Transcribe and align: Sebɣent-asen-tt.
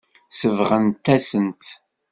Sebɣent-asen-tt. 0.39 1.67